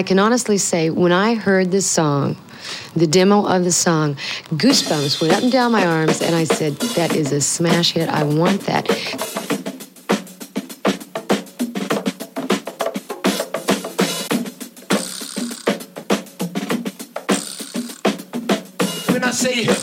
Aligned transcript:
I 0.00 0.02
can 0.02 0.18
honestly 0.18 0.56
say, 0.56 0.88
when 0.88 1.12
I 1.12 1.34
heard 1.34 1.70
this 1.70 1.84
song, 1.84 2.38
the 2.96 3.06
demo 3.06 3.44
of 3.44 3.64
the 3.64 3.70
song, 3.70 4.14
goosebumps 4.48 5.20
went 5.20 5.34
up 5.34 5.42
and 5.42 5.52
down 5.52 5.72
my 5.72 5.86
arms, 5.86 6.22
and 6.22 6.34
I 6.34 6.44
said, 6.44 6.76
That 6.96 7.14
is 7.14 7.32
a 7.32 7.40
smash 7.42 7.92
hit. 7.92 8.08
I 8.08 8.22
want 8.22 8.62
that. 8.62 8.88
When 19.12 19.22
I 19.22 19.30
say 19.32 19.79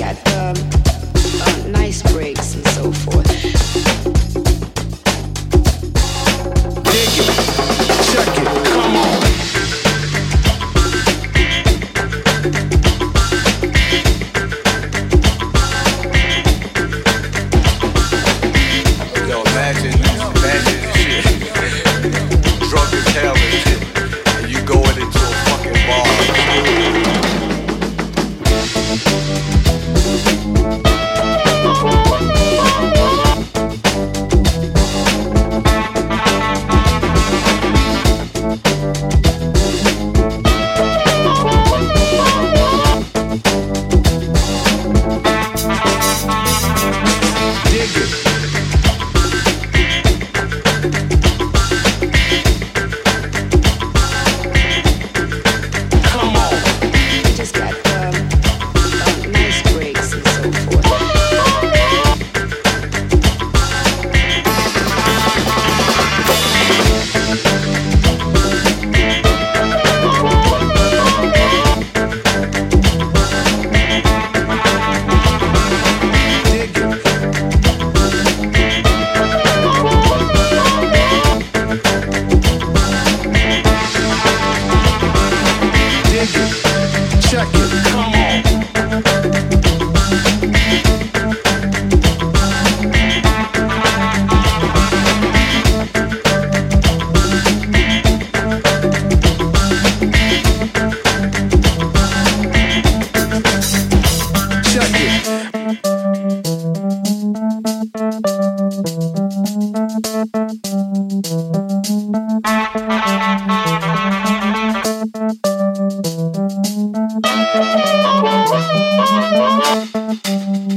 We 0.00 0.29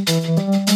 Música 0.06 0.73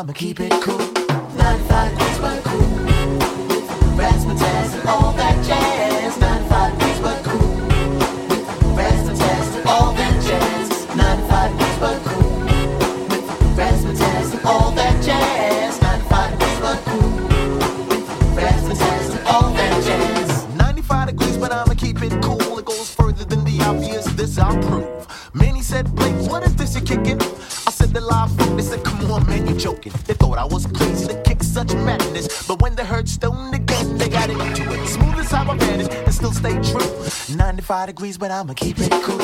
I'ma 0.00 0.14
keep 0.14 0.40
it 0.40 0.59
95 38.10 38.18
but 38.18 38.30
I'ma 38.30 38.54
keep 38.54 38.76
it 38.78 38.90
cool. 39.04 39.19